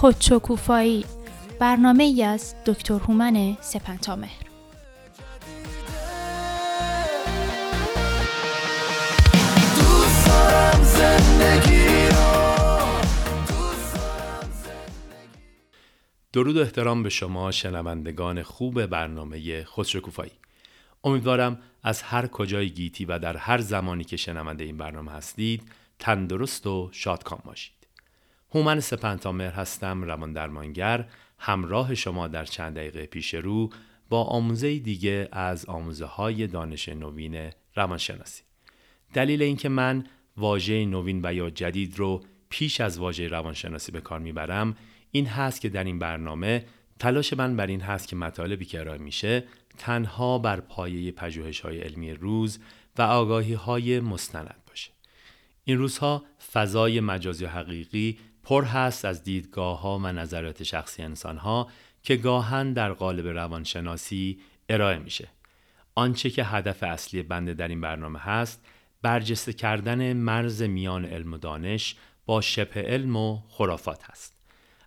خودشکوفایی. 0.00 1.04
برنامه 1.58 2.04
ای 2.04 2.22
از 2.22 2.54
دکتر 2.66 2.94
هومن 2.94 3.56
سپنتامهر. 3.60 4.46
درود 16.32 16.56
و 16.56 16.60
احترام 16.60 17.02
به 17.02 17.08
شما 17.08 17.50
شنوندگان 17.50 18.42
خوب 18.42 18.86
برنامه 18.86 19.64
خودشکوفایی. 19.64 20.32
امیدوارم 21.04 21.58
از 21.82 22.02
هر 22.02 22.26
کجای 22.26 22.70
گیتی 22.70 23.04
و 23.04 23.18
در 23.18 23.36
هر 23.36 23.58
زمانی 23.58 24.04
که 24.04 24.16
شنونده 24.16 24.64
این 24.64 24.76
برنامه 24.76 25.12
هستید 25.12 25.62
تندرست 25.98 26.66
و 26.66 26.88
شادکام 26.92 27.40
باشید. 27.44 27.79
هومن 28.54 28.80
سپنتامر 28.80 29.50
هستم 29.50 30.02
روان 30.02 30.32
درمانگر. 30.32 31.08
همراه 31.38 31.94
شما 31.94 32.28
در 32.28 32.44
چند 32.44 32.74
دقیقه 32.74 33.06
پیش 33.06 33.34
رو 33.34 33.70
با 34.08 34.24
آموزه 34.24 34.78
دیگه 34.78 35.28
از 35.32 35.66
آموزه 35.66 36.04
های 36.04 36.46
دانش 36.46 36.88
نوین 36.88 37.50
روانشناسی. 37.76 38.42
دلیل 39.14 39.42
اینکه 39.42 39.68
من 39.68 40.04
واژه 40.36 40.84
نوین 40.84 41.20
و 41.24 41.34
یا 41.34 41.50
جدید 41.50 41.98
رو 41.98 42.22
پیش 42.48 42.80
از 42.80 42.98
واژه 42.98 43.28
روانشناسی 43.28 43.92
به 43.92 44.00
کار 44.00 44.20
می‌برم 44.20 44.76
این 45.10 45.26
هست 45.26 45.60
که 45.60 45.68
در 45.68 45.84
این 45.84 45.98
برنامه 45.98 46.64
تلاش 46.98 47.32
من 47.32 47.56
بر 47.56 47.66
این 47.66 47.80
هست 47.80 48.08
که 48.08 48.16
مطالبی 48.16 48.64
که 48.64 48.80
ارائه 48.80 48.98
میشه 48.98 49.44
تنها 49.78 50.38
بر 50.38 50.60
پایه 50.60 51.12
پژوهش 51.12 51.60
های 51.60 51.80
علمی 51.80 52.12
روز 52.12 52.58
و 52.98 53.02
آگاهی 53.02 53.52
های 53.52 54.00
مستند 54.00 54.64
باشه. 54.68 54.90
این 55.64 55.78
روزها 55.78 56.24
فضای 56.52 57.00
مجازی 57.00 57.44
حقیقی 57.44 58.18
پر 58.42 58.64
هست 58.64 59.04
از 59.04 59.24
دیدگاه 59.24 59.80
ها 59.80 59.98
و 59.98 60.06
نظرات 60.06 60.62
شخصی 60.62 61.02
انسان 61.02 61.36
ها 61.36 61.68
که 62.02 62.16
گاهن 62.16 62.72
در 62.72 62.92
قالب 62.92 63.26
روانشناسی 63.26 64.40
ارائه 64.68 64.98
میشه 64.98 65.28
آنچه 65.94 66.30
که 66.30 66.44
هدف 66.44 66.82
اصلی 66.82 67.22
بنده 67.22 67.54
در 67.54 67.68
این 67.68 67.80
برنامه 67.80 68.18
هست 68.18 68.66
برجسته 69.02 69.52
کردن 69.52 70.12
مرز 70.12 70.62
میان 70.62 71.04
علم 71.04 71.32
و 71.32 71.38
دانش 71.38 71.96
با 72.26 72.40
شبه 72.40 72.82
علم 72.82 73.16
و 73.16 73.38
خرافات 73.48 74.04
هست 74.04 74.34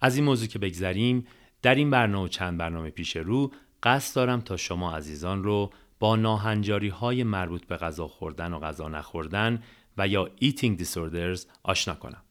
از 0.00 0.16
این 0.16 0.24
موضوع 0.24 0.48
که 0.48 0.58
بگذریم 0.58 1.26
در 1.62 1.74
این 1.74 1.90
برنامه 1.90 2.24
و 2.24 2.28
چند 2.28 2.58
برنامه 2.58 2.90
پیش 2.90 3.16
رو 3.16 3.52
قصد 3.82 4.16
دارم 4.16 4.40
تا 4.40 4.56
شما 4.56 4.96
عزیزان 4.96 5.44
رو 5.44 5.70
با 5.98 6.16
ناهنجاری 6.16 6.88
های 6.88 7.24
مربوط 7.24 7.66
به 7.66 7.76
غذا 7.76 8.08
خوردن 8.08 8.52
و 8.52 8.58
غذا 8.58 8.88
نخوردن 8.88 9.62
و 9.98 10.08
یا 10.08 10.30
eating 10.42 10.82
disorders 10.82 11.40
آشنا 11.62 11.94
کنم. 11.94 12.22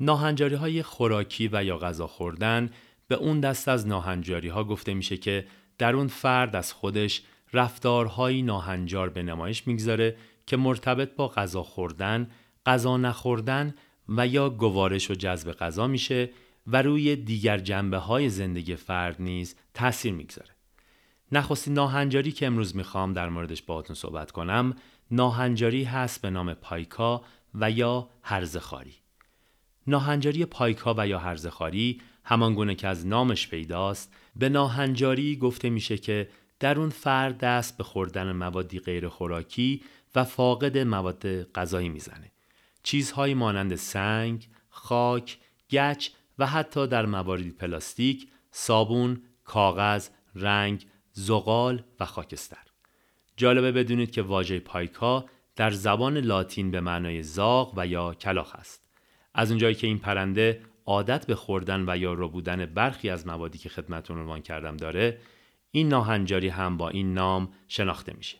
ناهنجاری 0.00 0.54
های 0.54 0.82
خوراکی 0.82 1.48
و 1.52 1.64
یا 1.64 1.78
غذا 1.78 2.06
خوردن 2.06 2.70
به 3.08 3.14
اون 3.14 3.40
دست 3.40 3.68
از 3.68 3.86
ناهنجاری 3.86 4.48
ها 4.48 4.64
گفته 4.64 4.94
میشه 4.94 5.16
که 5.16 5.46
در 5.78 5.96
اون 5.96 6.06
فرد 6.06 6.56
از 6.56 6.72
خودش 6.72 7.22
رفتارهایی 7.52 8.42
ناهنجار 8.42 9.08
به 9.08 9.22
نمایش 9.22 9.66
می‌گذاره 9.66 10.16
که 10.46 10.56
مرتبط 10.56 11.14
با 11.16 11.28
غذا 11.28 11.62
خوردن، 11.62 12.30
غذا 12.66 12.96
نخوردن 12.96 13.74
و 14.08 14.26
یا 14.26 14.50
گوارش 14.50 15.10
و 15.10 15.14
جذب 15.14 15.52
غذا 15.52 15.86
میشه 15.86 16.30
و 16.66 16.82
روی 16.82 17.16
دیگر 17.16 17.58
جنبه 17.58 17.98
های 17.98 18.28
زندگی 18.28 18.76
فرد 18.76 19.16
نیز 19.22 19.56
تاثیر 19.74 20.12
می‌گذاره. 20.12 20.50
نخستین 21.32 21.74
ناهنجاری 21.74 22.32
که 22.32 22.46
امروز 22.46 22.76
می‌خوام 22.76 23.12
در 23.12 23.28
موردش 23.28 23.62
باهاتون 23.62 23.96
صحبت 23.96 24.30
کنم 24.30 24.74
ناهنجاری 25.10 25.84
هست 25.84 26.22
به 26.22 26.30
نام 26.30 26.54
پایکا 26.54 27.24
و 27.54 27.70
یا 27.70 28.08
هرزخاری. 28.22 28.94
ناهنجاری 29.86 30.44
پایکا 30.44 30.94
و 30.98 31.08
یا 31.08 31.18
هرزخاری 31.18 32.00
همان 32.24 32.54
گونه 32.54 32.74
که 32.74 32.88
از 32.88 33.06
نامش 33.06 33.48
پیداست 33.48 34.14
به 34.36 34.48
ناهنجاری 34.48 35.36
گفته 35.36 35.70
میشه 35.70 35.98
که 35.98 36.28
در 36.60 36.78
اون 36.78 36.88
فرد 36.88 37.38
دست 37.38 37.76
به 37.76 37.84
خوردن 37.84 38.32
موادی 38.32 38.80
غیر 38.80 39.08
خوراکی 39.08 39.82
و 40.14 40.24
فاقد 40.24 40.78
مواد 40.78 41.52
غذایی 41.52 41.88
می‌زنه. 41.88 42.32
چیزهایی 42.82 43.34
مانند 43.34 43.74
سنگ، 43.74 44.48
خاک، 44.68 45.38
گچ 45.70 46.08
و 46.38 46.46
حتی 46.46 46.86
در 46.86 47.06
مواردی 47.06 47.50
پلاستیک، 47.50 48.28
صابون، 48.50 49.22
کاغذ، 49.44 50.08
رنگ، 50.34 50.86
زغال 51.12 51.82
و 52.00 52.04
خاکستر. 52.04 52.66
جالبه 53.36 53.72
بدونید 53.72 54.10
که 54.10 54.22
واژه 54.22 54.60
پایکا 54.60 55.24
در 55.56 55.70
زبان 55.70 56.18
لاتین 56.18 56.70
به 56.70 56.80
معنای 56.80 57.22
زاغ 57.22 57.72
و 57.76 57.86
یا 57.86 58.14
کلاخ 58.14 58.54
است. 58.54 58.85
از 59.38 59.50
اونجایی 59.50 59.74
که 59.74 59.86
این 59.86 59.98
پرنده 59.98 60.60
عادت 60.86 61.26
به 61.26 61.34
خوردن 61.34 61.84
و 61.88 61.96
یا 61.96 62.12
ربودن 62.12 62.66
برخی 62.66 63.10
از 63.10 63.26
موادی 63.26 63.58
که 63.58 63.68
خدمتون 63.68 64.18
عنوان 64.18 64.42
کردم 64.42 64.76
داره، 64.76 65.18
این 65.70 65.88
ناهنجاری 65.88 66.48
هم 66.48 66.76
با 66.76 66.88
این 66.88 67.14
نام 67.14 67.48
شناخته 67.68 68.14
میشه. 68.16 68.38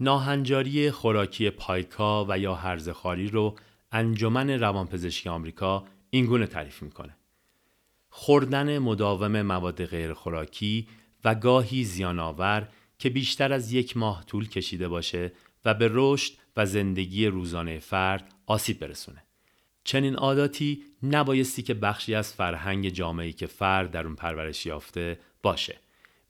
ناهنجاری 0.00 0.90
خوراکی 0.90 1.50
پایکا 1.50 2.26
و 2.28 2.38
یا 2.38 2.54
هرزخاری 2.54 3.28
رو 3.28 3.54
انجمن 3.92 4.50
روانپزشکی 4.50 5.28
آمریکا 5.28 5.84
این 6.10 6.26
گونه 6.26 6.46
تعریف 6.46 6.82
می‌کنه. 6.82 7.16
خوردن 8.08 8.78
مداوم 8.78 9.42
مواد 9.42 9.84
غیر 9.84 10.12
خوراکی 10.12 10.88
و 11.24 11.34
گاهی 11.34 11.84
زیانآور 11.84 12.68
که 12.98 13.10
بیشتر 13.10 13.52
از 13.52 13.72
یک 13.72 13.96
ماه 13.96 14.24
طول 14.24 14.48
کشیده 14.48 14.88
باشه 14.88 15.32
و 15.64 15.74
به 15.74 15.90
رشد 15.92 16.32
و 16.56 16.66
زندگی 16.66 17.26
روزانه 17.26 17.78
فرد 17.78 18.34
آسیب 18.46 18.78
برسونه. 18.78 19.24
چنین 19.84 20.14
عاداتی 20.14 20.82
نبایستی 21.02 21.62
که 21.62 21.74
بخشی 21.74 22.14
از 22.14 22.32
فرهنگ 22.32 22.88
جامعه‌ای 22.88 23.32
که 23.32 23.46
فرد 23.46 23.90
در 23.90 24.06
اون 24.06 24.14
پرورش 24.14 24.66
یافته 24.66 25.18
باشه. 25.42 25.76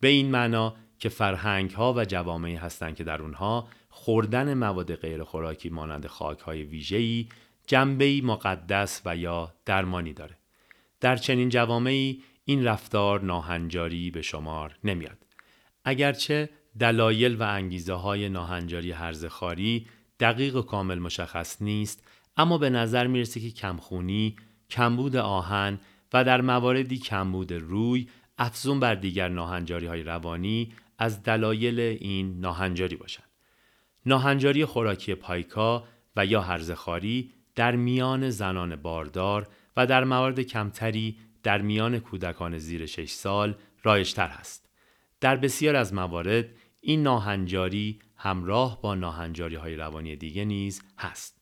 به 0.00 0.08
این 0.08 0.30
معنا 0.30 0.76
که 0.98 1.08
فرهنگ 1.08 1.70
ها 1.70 1.94
و 1.96 2.04
جوامعی 2.04 2.54
هستند 2.54 2.96
که 2.96 3.04
در 3.04 3.22
اونها 3.22 3.68
خوردن 3.88 4.54
مواد 4.54 4.94
غیر 4.94 5.24
خوراکی 5.24 5.68
مانند 5.68 6.06
خاک 6.06 6.38
های 6.38 6.62
ویژه‌ای 6.62 7.28
جنبه‌ای 7.66 8.20
مقدس 8.20 9.02
و 9.04 9.16
یا 9.16 9.54
درمانی 9.64 10.12
داره. 10.12 10.38
در 11.00 11.16
چنین 11.16 11.48
جوامعی 11.48 12.22
این 12.44 12.64
رفتار 12.64 13.20
ناهنجاری 13.20 14.10
به 14.10 14.22
شمار 14.22 14.78
نمیاد. 14.84 15.26
اگرچه 15.84 16.50
دلایل 16.78 17.34
و 17.34 17.42
انگیزه 17.42 17.92
های 17.92 18.28
ناهنجاری 18.28 18.92
هرزخاری 18.92 19.86
دقیق 20.20 20.56
و 20.56 20.62
کامل 20.62 20.98
مشخص 20.98 21.62
نیست 21.62 22.08
اما 22.38 22.58
به 22.58 22.70
نظر 22.70 23.06
می‌رسه 23.06 23.40
که 23.40 23.50
کمخونی، 23.50 24.36
کمبود 24.70 25.16
آهن 25.16 25.80
و 26.12 26.24
در 26.24 26.40
مواردی 26.40 26.98
کمبود 26.98 27.52
روی 27.52 28.08
افزون 28.38 28.80
بر 28.80 28.94
دیگر 28.94 29.28
ناهنجاری 29.28 29.86
های 29.86 30.02
روانی 30.02 30.72
از 30.98 31.22
دلایل 31.22 31.80
این 31.80 32.40
ناهنجاری 32.40 32.96
باشند. 32.96 33.28
ناهنجاری 34.06 34.64
خوراکی 34.64 35.14
پایکا 35.14 35.84
و 36.16 36.26
یا 36.26 36.40
هرزخاری 36.40 37.32
در 37.54 37.76
میان 37.76 38.30
زنان 38.30 38.76
باردار 38.76 39.48
و 39.76 39.86
در 39.86 40.04
موارد 40.04 40.40
کمتری 40.40 41.16
در 41.42 41.62
میان 41.62 41.98
کودکان 41.98 42.58
زیر 42.58 42.86
6 42.86 43.10
سال 43.10 43.54
رایجتر 43.82 44.28
هست. 44.28 44.68
در 45.20 45.36
بسیار 45.36 45.76
از 45.76 45.94
موارد 45.94 46.46
این 46.80 47.02
ناهنجاری 47.02 47.98
همراه 48.16 48.82
با 48.82 48.94
ناهنجاری 48.94 49.56
های 49.56 49.76
روانی 49.76 50.16
دیگه 50.16 50.44
نیز 50.44 50.82
هست. 50.98 51.37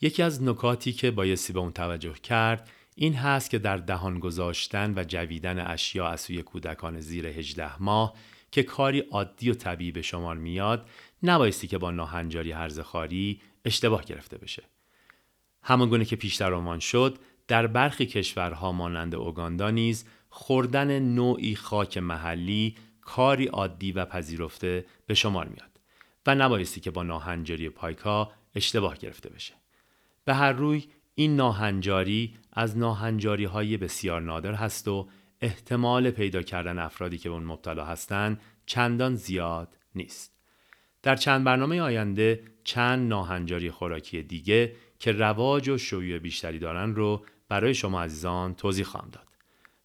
یکی 0.00 0.22
از 0.22 0.42
نکاتی 0.42 0.92
که 0.92 1.10
بایستی 1.10 1.52
به 1.52 1.60
اون 1.60 1.72
توجه 1.72 2.14
کرد 2.14 2.70
این 2.94 3.14
هست 3.14 3.50
که 3.50 3.58
در 3.58 3.76
دهان 3.76 4.18
گذاشتن 4.18 4.94
و 4.96 5.04
جویدن 5.08 5.66
اشیا 5.66 6.08
از 6.08 6.20
سوی 6.20 6.42
کودکان 6.42 7.00
زیر 7.00 7.26
18 7.26 7.82
ماه 7.82 8.14
که 8.50 8.62
کاری 8.62 9.00
عادی 9.00 9.50
و 9.50 9.54
طبیعی 9.54 9.92
به 9.92 10.02
شمار 10.02 10.36
میاد 10.36 10.88
نبایستی 11.22 11.66
که 11.66 11.78
با 11.78 11.90
ناهنجاری 11.90 12.52
هرزخاری 12.52 13.40
اشتباه 13.64 14.04
گرفته 14.04 14.38
بشه 14.38 14.62
همانگونه 15.62 16.04
که 16.04 16.16
پیشتر 16.16 16.54
عنوان 16.54 16.78
شد 16.78 17.18
در 17.48 17.66
برخی 17.66 18.06
کشورها 18.06 18.72
مانند 18.72 19.14
اوگاندا 19.14 19.70
نیز 19.70 20.04
خوردن 20.28 20.98
نوعی 20.98 21.56
خاک 21.56 21.98
محلی 21.98 22.76
کاری 23.00 23.46
عادی 23.46 23.92
و 23.92 24.04
پذیرفته 24.04 24.86
به 25.06 25.14
شمار 25.14 25.48
میاد 25.48 25.80
و 26.26 26.34
نبایستی 26.34 26.80
که 26.80 26.90
با 26.90 27.02
ناهنجاری 27.02 27.68
پایکا 27.68 28.32
اشتباه 28.54 28.96
گرفته 28.96 29.28
بشه. 29.28 29.59
به 30.30 30.36
هر 30.36 30.52
روی 30.52 30.84
این 31.14 31.36
ناهنجاری 31.36 32.36
از 32.52 32.78
ناهنجاری 32.78 33.44
های 33.44 33.76
بسیار 33.76 34.20
نادر 34.20 34.54
هست 34.54 34.88
و 34.88 35.08
احتمال 35.40 36.10
پیدا 36.10 36.42
کردن 36.42 36.78
افرادی 36.78 37.18
که 37.18 37.28
به 37.28 37.34
اون 37.34 37.44
مبتلا 37.44 37.84
هستند 37.84 38.40
چندان 38.66 39.14
زیاد 39.14 39.76
نیست. 39.94 40.36
در 41.02 41.16
چند 41.16 41.44
برنامه 41.44 41.80
آینده 41.80 42.42
چند 42.64 43.08
ناهنجاری 43.08 43.70
خوراکی 43.70 44.22
دیگه 44.22 44.76
که 44.98 45.12
رواج 45.12 45.68
و 45.68 45.78
شیوع 45.78 46.18
بیشتری 46.18 46.58
دارن 46.58 46.94
رو 46.94 47.24
برای 47.48 47.74
شما 47.74 48.02
عزیزان 48.02 48.54
توضیح 48.54 48.84
خواهم 48.84 49.08
داد. 49.12 49.28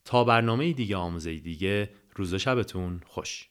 تا 0.04 0.24
برنامه 0.24 0.74
دیگه 0.74 0.96
آموزه 0.96 1.36
دیگه 1.36 1.90
روز 2.16 2.36
شبتون 2.36 3.02
خوش 3.06 3.50